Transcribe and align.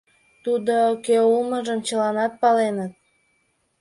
«Тудо» 0.43 0.75
кӧ 1.05 1.17
улмыжым 1.31 1.79
чыланат 1.87 2.33
паленыт. 2.41 2.91